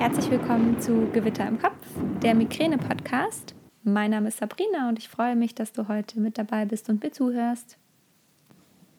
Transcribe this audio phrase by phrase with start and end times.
[0.00, 1.76] Herzlich willkommen zu Gewitter im Kopf,
[2.22, 3.54] der Migräne-Podcast.
[3.82, 7.02] Mein Name ist Sabrina und ich freue mich, dass du heute mit dabei bist und
[7.02, 7.76] mir zuhörst.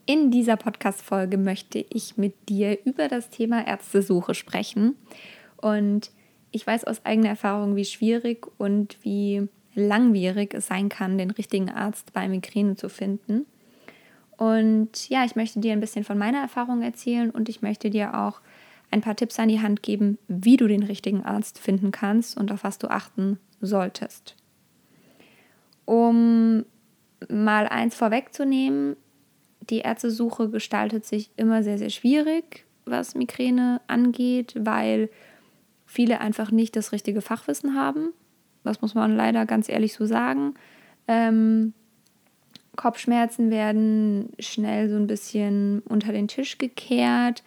[0.06, 4.96] In dieser Podcast-Folge möchte ich mit dir über das Thema Ärztesuche sprechen.
[5.58, 6.12] Und
[6.52, 11.72] ich weiß aus eigener Erfahrung, wie schwierig und wie langwierig es sein kann, den richtigen
[11.72, 13.48] Arzt bei Migräne zu finden.
[14.38, 18.14] Und ja, ich möchte dir ein bisschen von meiner Erfahrung erzählen und ich möchte dir
[18.14, 18.40] auch
[18.92, 22.52] ein paar Tipps an die Hand geben, wie du den richtigen Arzt finden kannst und
[22.52, 24.36] auf was du achten solltest.
[25.86, 26.66] Um
[27.30, 28.96] mal eins vorwegzunehmen,
[29.70, 35.10] die Ärztesuche gestaltet sich immer sehr, sehr schwierig, was Migräne angeht, weil
[35.86, 38.14] viele einfach nicht das richtige Fachwissen haben.
[38.64, 40.56] Das muss man leider ganz ehrlich so sagen.
[41.08, 41.74] Ähm,
[42.76, 47.44] Kopfschmerzen werden schnell so ein bisschen unter den Tisch gekehrt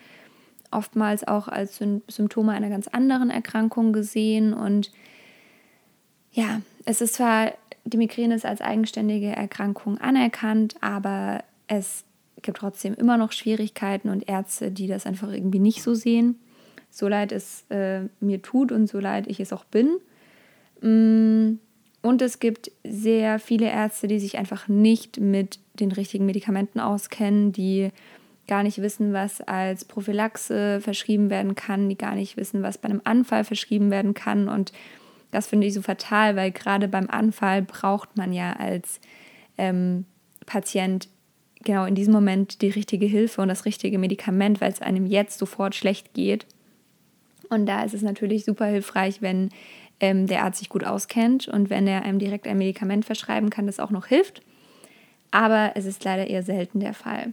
[0.74, 1.76] oftmals auch als
[2.08, 4.52] Symptome einer ganz anderen Erkrankung gesehen.
[4.52, 4.90] Und
[6.32, 7.52] ja, es ist zwar,
[7.84, 12.04] die Migräne ist als eigenständige Erkrankung anerkannt, aber es
[12.42, 16.38] gibt trotzdem immer noch Schwierigkeiten und Ärzte, die das einfach irgendwie nicht so sehen.
[16.90, 19.98] So leid es äh, mir tut und so leid ich es auch bin.
[20.80, 21.58] Mm,
[22.02, 27.50] und es gibt sehr viele Ärzte, die sich einfach nicht mit den richtigen Medikamenten auskennen,
[27.50, 27.90] die
[28.46, 32.88] gar nicht wissen, was als Prophylaxe verschrieben werden kann, die gar nicht wissen, was bei
[32.88, 34.48] einem Anfall verschrieben werden kann.
[34.48, 34.72] Und
[35.30, 39.00] das finde ich so fatal, weil gerade beim Anfall braucht man ja als
[39.56, 40.04] ähm,
[40.46, 41.08] Patient
[41.64, 45.38] genau in diesem Moment die richtige Hilfe und das richtige Medikament, weil es einem jetzt
[45.38, 46.46] sofort schlecht geht.
[47.48, 49.48] Und da ist es natürlich super hilfreich, wenn
[50.00, 53.66] ähm, der Arzt sich gut auskennt und wenn er einem direkt ein Medikament verschreiben kann,
[53.66, 54.42] das auch noch hilft.
[55.30, 57.32] Aber es ist leider eher selten der Fall.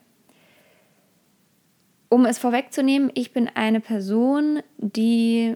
[2.11, 5.55] Um es vorwegzunehmen, ich bin eine Person, die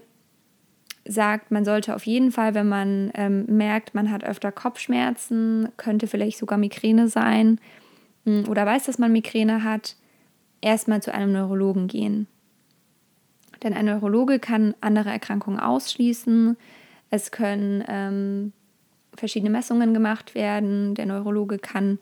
[1.04, 6.06] sagt, man sollte auf jeden Fall, wenn man ähm, merkt, man hat öfter Kopfschmerzen, könnte
[6.06, 7.60] vielleicht sogar Migräne sein
[8.24, 9.96] hm, oder weiß, dass man Migräne hat,
[10.62, 12.26] erstmal zu einem Neurologen gehen.
[13.62, 16.56] Denn ein Neurologe kann andere Erkrankungen ausschließen.
[17.10, 18.54] Es können ähm,
[19.14, 20.94] verschiedene Messungen gemacht werden.
[20.94, 21.98] Der Neurologe kann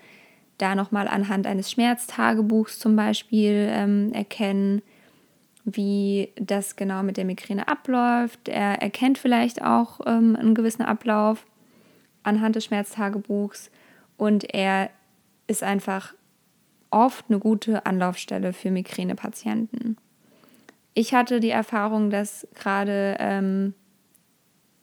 [0.58, 4.82] da nochmal anhand eines Schmerztagebuchs zum Beispiel ähm, erkennen,
[5.64, 8.48] wie das genau mit der Migräne abläuft.
[8.48, 11.46] Er erkennt vielleicht auch ähm, einen gewissen Ablauf
[12.22, 13.70] anhand des Schmerztagebuchs
[14.16, 14.90] und er
[15.46, 16.14] ist einfach
[16.90, 19.96] oft eine gute Anlaufstelle für Migränepatienten.
[20.94, 23.74] Ich hatte die Erfahrung, dass gerade ähm,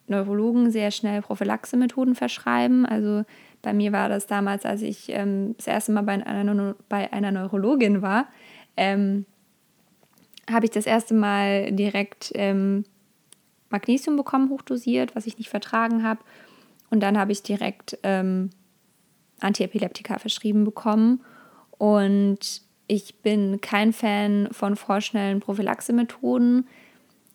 [0.08, 3.24] Neurologen sehr schnell Prophylaxe-Methoden verschreiben, also
[3.62, 7.30] bei mir war das damals, als ich ähm, das erste Mal bei einer, bei einer
[7.30, 8.26] Neurologin war,
[8.76, 9.24] ähm,
[10.50, 12.84] habe ich das erste Mal direkt ähm,
[13.70, 16.20] Magnesium bekommen, hochdosiert, was ich nicht vertragen habe.
[16.90, 18.50] Und dann habe ich direkt ähm,
[19.40, 21.22] Antiepileptika verschrieben bekommen.
[21.78, 26.66] Und ich bin kein Fan von vorschnellen Prophylaxe-Methoden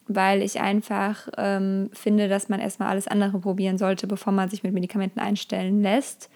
[0.07, 4.63] weil ich einfach ähm, finde, dass man erstmal alles andere probieren sollte, bevor man sich
[4.63, 6.29] mit Medikamenten einstellen lässt.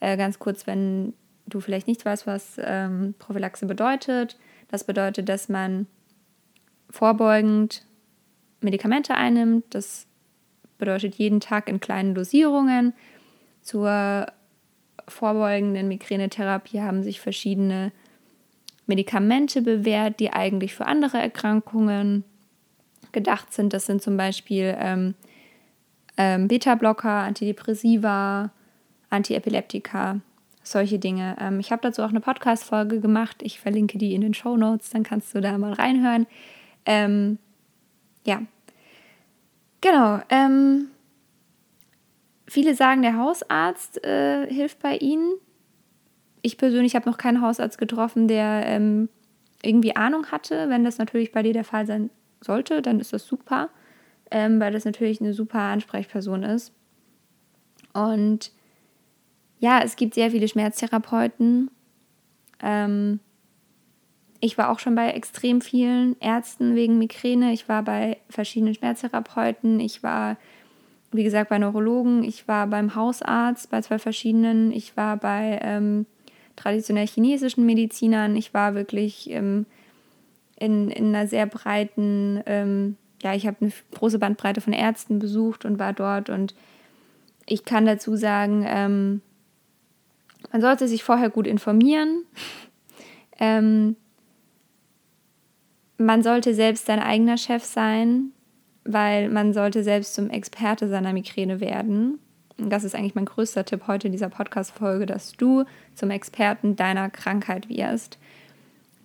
[0.00, 1.14] Äh, ganz kurz, wenn
[1.46, 4.38] du vielleicht nicht weißt, was ähm, Prophylaxe bedeutet.
[4.68, 5.86] Das bedeutet, dass man
[6.90, 7.84] vorbeugend
[8.60, 9.64] Medikamente einnimmt.
[9.70, 10.06] Das
[10.78, 12.94] bedeutet jeden Tag in kleinen Dosierungen.
[13.60, 14.26] Zur
[15.08, 17.92] vorbeugenden Migränetherapie haben sich verschiedene
[18.86, 22.24] Medikamente bewährt, die eigentlich für andere Erkrankungen
[23.12, 23.72] gedacht sind.
[23.72, 25.14] Das sind zum Beispiel ähm,
[26.16, 28.50] ähm, Beta-Blocker, Antidepressiva,
[29.10, 30.20] Antiepileptika,
[30.62, 31.36] solche Dinge.
[31.40, 33.42] Ähm, ich habe dazu auch eine Podcast-Folge gemacht.
[33.42, 36.26] Ich verlinke die in den Show Notes, dann kannst du da mal reinhören.
[36.86, 37.38] Ähm,
[38.24, 38.42] ja,
[39.80, 40.20] genau.
[40.28, 40.88] Ähm,
[42.46, 45.34] viele sagen, der Hausarzt äh, hilft bei ihnen.
[46.42, 49.08] Ich persönlich habe noch keinen Hausarzt getroffen, der ähm,
[49.62, 50.68] irgendwie Ahnung hatte.
[50.68, 52.10] Wenn das natürlich bei dir der Fall sein
[52.44, 53.68] sollte, dann ist das super,
[54.30, 56.72] ähm, weil das natürlich eine super Ansprechperson ist.
[57.92, 58.52] Und
[59.58, 61.70] ja, es gibt sehr viele Schmerztherapeuten.
[62.62, 63.20] Ähm,
[64.40, 67.52] ich war auch schon bei extrem vielen Ärzten wegen Migräne.
[67.52, 69.78] Ich war bei verschiedenen Schmerztherapeuten.
[69.78, 70.36] Ich war,
[71.12, 72.24] wie gesagt, bei Neurologen.
[72.24, 74.72] Ich war beim Hausarzt bei zwei verschiedenen.
[74.72, 76.06] Ich war bei ähm,
[76.56, 78.34] traditionell chinesischen Medizinern.
[78.34, 79.66] Ich war wirklich ähm,
[80.62, 85.64] in, in einer sehr breiten, ähm, ja, ich habe eine große Bandbreite von Ärzten besucht
[85.64, 86.54] und war dort und
[87.46, 89.20] ich kann dazu sagen, ähm,
[90.52, 92.24] man sollte sich vorher gut informieren.
[93.38, 93.96] ähm,
[95.98, 98.32] man sollte selbst sein eigener Chef sein
[98.84, 102.18] weil man sollte selbst zum Experte seiner Migräne werden.
[102.58, 106.76] Und das ist eigentlich mein größter Tipp heute in dieser Podcast-Folge, dass du zum Experten
[106.76, 108.18] deiner Krankheit wirst.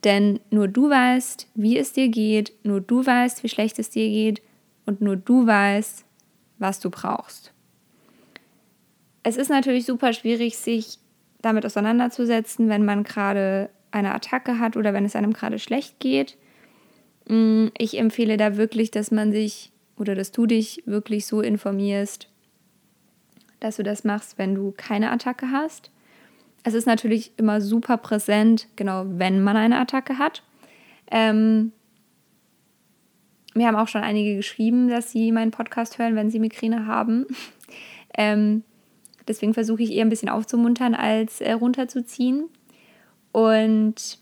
[0.07, 4.07] Denn nur du weißt, wie es dir geht, nur du weißt, wie schlecht es dir
[4.07, 4.42] geht
[4.86, 6.06] und nur du weißt,
[6.59, 7.51] was du brauchst.
[9.21, 11.00] Es ist natürlich super schwierig, sich
[11.42, 16.38] damit auseinanderzusetzen, wenn man gerade eine Attacke hat oder wenn es einem gerade schlecht geht.
[17.27, 22.30] Mm, ich empfehle da wirklich, dass man sich oder dass du dich wirklich so informierst,
[23.60, 25.92] dass du das machst, wenn du keine Attacke hast.
[26.63, 30.44] Es ist natürlich immer super präsent, genau wenn man eine Attacke hat.
[31.09, 31.71] Ähm,
[33.54, 37.25] mir haben auch schon einige geschrieben, dass sie meinen Podcast hören, wenn sie Migräne haben.
[38.18, 38.63] ähm,
[39.27, 42.50] deswegen versuche ich eher ein bisschen aufzumuntern, als äh, runterzuziehen.
[43.31, 44.19] Und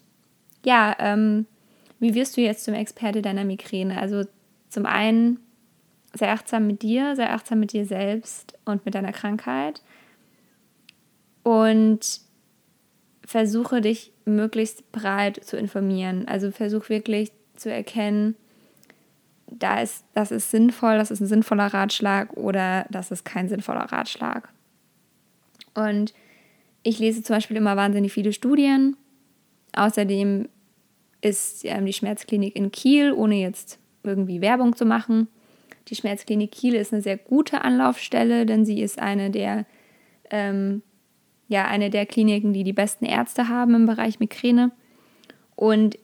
[0.63, 1.45] ja, ähm,
[1.99, 3.99] wie wirst du jetzt zum Experte deiner Migräne?
[3.99, 4.23] Also
[4.69, 5.39] zum einen
[6.13, 9.81] sehr achtsam mit dir, sehr achtsam mit dir selbst und mit deiner Krankheit.
[11.43, 12.21] Und
[13.25, 16.27] versuche dich möglichst breit zu informieren.
[16.27, 18.35] Also versuche wirklich zu erkennen,
[19.47, 23.91] da ist, das ist sinnvoll, das ist ein sinnvoller Ratschlag oder das ist kein sinnvoller
[23.91, 24.49] Ratschlag.
[25.73, 26.13] Und
[26.83, 28.97] ich lese zum Beispiel immer wahnsinnig viele Studien.
[29.75, 30.47] Außerdem
[31.21, 35.27] ist ähm, die Schmerzklinik in Kiel, ohne jetzt irgendwie Werbung zu machen.
[35.87, 39.65] Die Schmerzklinik Kiel ist eine sehr gute Anlaufstelle, denn sie ist eine der,
[40.29, 40.81] ähm,
[41.47, 44.71] ja, eine der Kliniken, die die besten Ärzte haben im Bereich Migräne.
[45.55, 45.97] Und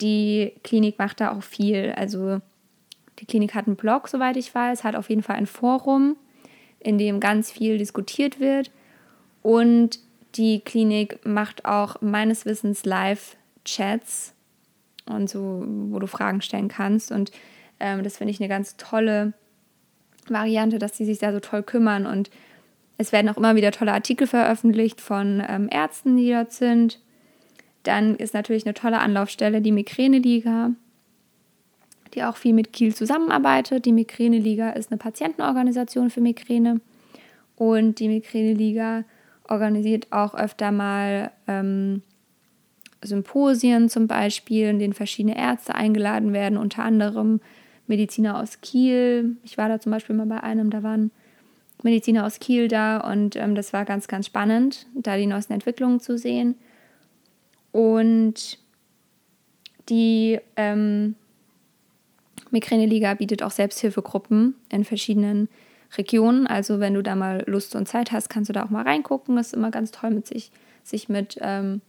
[0.00, 1.92] die Klinik macht da auch viel.
[1.96, 2.40] Also
[3.18, 6.16] die Klinik hat einen Blog, soweit ich weiß, hat auf jeden Fall ein Forum,
[6.80, 8.70] in dem ganz viel diskutiert wird.
[9.42, 10.00] Und
[10.34, 14.34] die Klinik macht auch meines Wissens Live-Chats
[15.06, 17.12] und so, wo du Fragen stellen kannst.
[17.12, 17.30] Und
[17.80, 19.32] ähm, das finde ich eine ganz tolle
[20.28, 22.06] Variante, dass sie sich da so toll kümmern.
[22.06, 22.30] Und
[22.98, 27.00] es werden auch immer wieder tolle Artikel veröffentlicht von ähm, Ärzten, die dort sind.
[27.82, 30.70] Dann ist natürlich eine tolle Anlaufstelle die Migräne-Liga,
[32.14, 33.84] die auch viel mit Kiel zusammenarbeitet.
[33.84, 36.80] Die Migräne-Liga ist eine Patientenorganisation für Migräne.
[37.56, 39.04] Und die Migräne-Liga
[39.48, 42.02] organisiert auch öfter mal ähm,
[43.02, 47.40] Symposien zum Beispiel, in denen verschiedene Ärzte eingeladen werden, unter anderem
[47.86, 49.36] Mediziner aus Kiel.
[49.44, 51.10] Ich war da zum Beispiel mal bei einem, da waren
[51.82, 56.00] Mediziner aus Kiel da und ähm, das war ganz, ganz spannend, da die neuesten Entwicklungen
[56.00, 56.56] zu sehen.
[57.72, 58.58] Und
[59.88, 61.14] die ähm,
[62.50, 65.48] Migräne-Liga bietet auch Selbsthilfegruppen in verschiedenen
[65.96, 66.46] Regionen.
[66.46, 69.36] Also wenn du da mal Lust und Zeit hast, kannst du da auch mal reingucken.
[69.36, 70.50] Das ist immer ganz toll, mit sich,
[70.82, 71.82] sich mit ähm,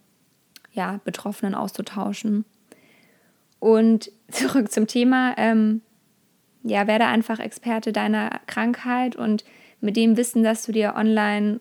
[0.73, 2.45] ja, Betroffenen auszutauschen.
[3.59, 5.35] Und zurück zum Thema.
[5.37, 5.81] Ähm,
[6.63, 9.45] ja, werde einfach Experte deiner Krankheit und
[9.81, 11.59] mit dem Wissen, das du dir online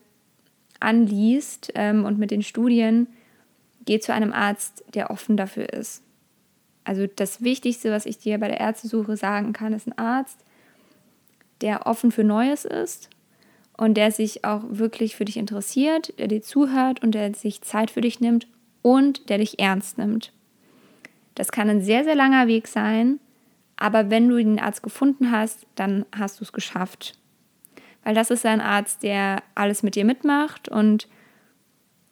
[0.81, 3.09] anliest ähm, und mit den Studien,
[3.85, 6.03] geh zu einem Arzt, der offen dafür ist.
[6.85, 10.39] Also das Wichtigste, was ich dir bei der Ärztesuche sagen kann, ist ein Arzt,
[11.61, 13.11] der offen für Neues ist
[13.77, 17.91] und der sich auch wirklich für dich interessiert, der dir zuhört und der sich Zeit
[17.91, 18.47] für dich nimmt
[18.83, 20.33] und der dich ernst nimmt.
[21.35, 23.21] Das kann ein sehr, sehr langer Weg sein,
[23.77, 27.19] aber wenn du den Arzt gefunden hast, dann hast du es geschafft.
[28.07, 31.09] Weil das ist ein Arzt, der alles mit dir mitmacht und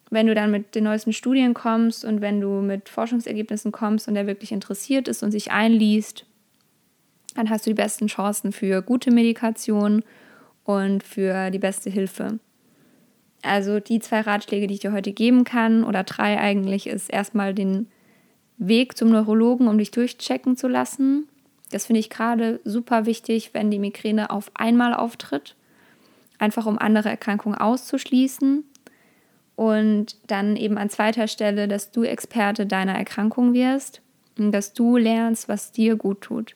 [0.09, 4.15] wenn du dann mit den neuesten Studien kommst und wenn du mit Forschungsergebnissen kommst und
[4.15, 6.25] der wirklich interessiert ist und sich einliest,
[7.35, 10.03] dann hast du die besten Chancen für gute Medikation
[10.65, 12.39] und für die beste Hilfe.
[13.41, 17.53] Also die zwei Ratschläge, die ich dir heute geben kann, oder drei eigentlich, ist erstmal
[17.53, 17.87] den
[18.57, 21.29] Weg zum Neurologen, um dich durchchecken zu lassen.
[21.71, 25.55] Das finde ich gerade super wichtig, wenn die Migräne auf einmal auftritt,
[26.39, 28.63] einfach um andere Erkrankungen auszuschließen.
[29.55, 34.01] Und dann eben an zweiter Stelle, dass du Experte deiner Erkrankung wirst
[34.37, 36.55] und dass du lernst, was dir gut tut.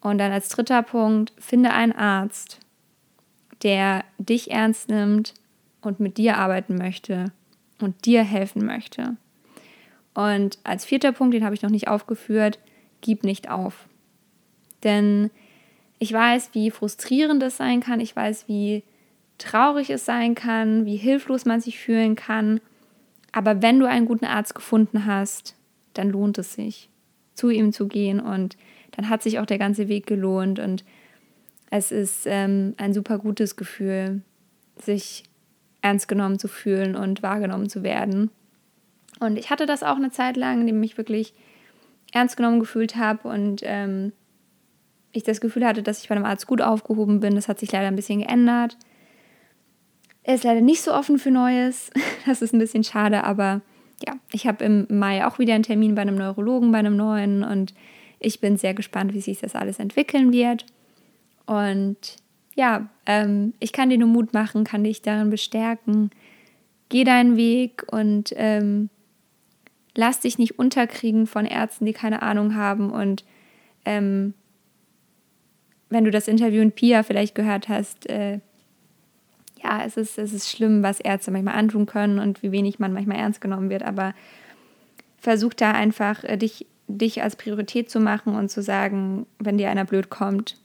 [0.00, 2.60] Und dann als dritter Punkt, finde einen Arzt,
[3.62, 5.32] der dich ernst nimmt
[5.80, 7.32] und mit dir arbeiten möchte
[7.80, 9.16] und dir helfen möchte.
[10.12, 12.58] Und als vierter Punkt, den habe ich noch nicht aufgeführt,
[13.00, 13.88] gib nicht auf.
[14.82, 15.30] Denn
[16.04, 18.82] ich weiß, wie frustrierend es sein kann, ich weiß, wie
[19.38, 22.60] traurig es sein kann, wie hilflos man sich fühlen kann.
[23.32, 25.56] Aber wenn du einen guten Arzt gefunden hast,
[25.94, 26.90] dann lohnt es sich,
[27.32, 28.58] zu ihm zu gehen und
[28.90, 30.84] dann hat sich auch der ganze Weg gelohnt und
[31.70, 34.20] es ist ähm, ein super gutes Gefühl,
[34.76, 35.24] sich
[35.80, 38.30] ernst genommen zu fühlen und wahrgenommen zu werden.
[39.20, 41.32] Und ich hatte das auch eine Zeit lang, in dem ich mich wirklich
[42.12, 44.12] ernst genommen gefühlt habe und ähm,
[45.14, 47.34] ich das Gefühl hatte, dass ich bei einem Arzt gut aufgehoben bin.
[47.34, 48.76] Das hat sich leider ein bisschen geändert.
[50.24, 51.90] Er ist leider nicht so offen für Neues.
[52.26, 53.60] Das ist ein bisschen schade, aber
[54.06, 57.44] ja, ich habe im Mai auch wieder einen Termin bei einem Neurologen, bei einem neuen
[57.44, 57.74] und
[58.18, 60.64] ich bin sehr gespannt, wie sich das alles entwickeln wird.
[61.44, 62.16] Und
[62.54, 66.10] ja, ähm, ich kann dir nur Mut machen, kann dich darin bestärken.
[66.88, 68.88] Geh deinen Weg und ähm,
[69.94, 72.90] lass dich nicht unterkriegen von Ärzten, die keine Ahnung haben.
[72.90, 73.24] Und
[73.84, 74.32] ähm,
[75.94, 78.40] wenn du das Interview in Pia vielleicht gehört hast, äh,
[79.62, 82.92] ja, es ist, es ist schlimm, was Ärzte manchmal antun können und wie wenig man
[82.92, 84.12] manchmal ernst genommen wird, aber
[85.16, 89.70] versuch da einfach, äh, dich, dich als Priorität zu machen und zu sagen, wenn dir
[89.70, 90.58] einer blöd kommt,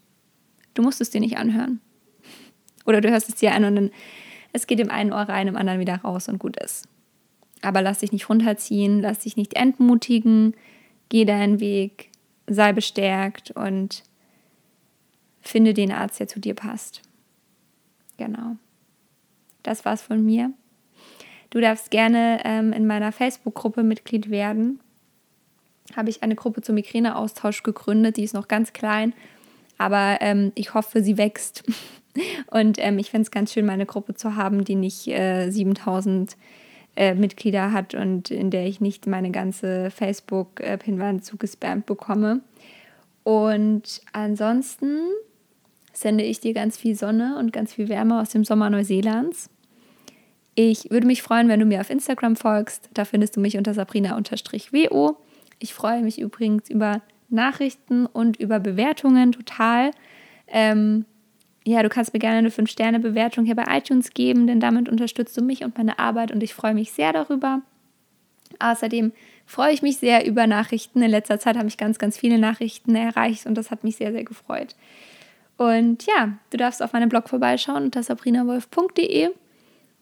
[0.74, 1.79] du musst es dir nicht anhören.
[2.86, 3.91] Oder du hörst es dir an und dann,
[4.51, 6.88] es geht im einen Ohr rein, im anderen wieder raus und gut ist.
[7.62, 10.55] Aber lass dich nicht runterziehen, lass dich nicht entmutigen,
[11.09, 12.09] geh deinen Weg,
[12.48, 14.03] sei bestärkt und
[15.41, 17.01] finde den Arzt, der zu dir passt.
[18.17, 18.58] Genau.
[19.63, 20.51] Das war's von mir.
[21.50, 24.79] Du darfst gerne ähm, in meiner Facebook-Gruppe Mitglied werden.
[25.96, 28.17] Habe ich eine Gruppe zum Migräneaustausch gegründet.
[28.17, 29.13] Die ist noch ganz klein,
[29.77, 31.63] aber ähm, ich hoffe, sie wächst.
[32.51, 36.36] Und ähm, ich finde es ganz schön, meine Gruppe zu haben, die nicht äh, 7000
[36.96, 42.41] äh, Mitglieder hat und in der ich nicht meine ganze Facebook-Pinwand zugespammt bekomme.
[43.24, 45.00] Und ansonsten
[46.00, 49.50] sende ich dir ganz viel Sonne und ganz viel Wärme aus dem Sommer Neuseelands.
[50.56, 52.89] Ich würde mich freuen, wenn du mir auf Instagram folgst.
[52.94, 55.18] Da findest du mich unter sabrina-wo.
[55.60, 59.91] Ich freue mich übrigens über Nachrichten und über Bewertungen total.
[60.48, 61.06] Ähm,
[61.65, 65.41] ja, du kannst mir gerne eine 5-Sterne-Bewertung hier bei iTunes geben, denn damit unterstützt du
[65.41, 67.62] mich und meine Arbeit und ich freue mich sehr darüber.
[68.58, 69.12] Außerdem
[69.46, 71.01] freue ich mich sehr über Nachrichten.
[71.01, 74.12] In letzter Zeit habe ich ganz, ganz viele Nachrichten erreicht und das hat mich sehr,
[74.12, 74.75] sehr gefreut.
[75.60, 79.32] Und ja, du darfst auf meinem Blog vorbeischauen unter sabrinawolf.de.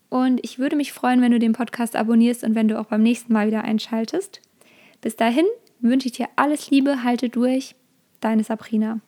[0.09, 3.01] Und ich würde mich freuen, wenn du den Podcast abonnierst und wenn du auch beim
[3.01, 4.39] nächsten Mal wieder einschaltest.
[5.01, 5.47] Bis dahin
[5.79, 7.73] wünsche ich dir alles Liebe, halte durch.
[8.21, 8.99] Deine Sabrina.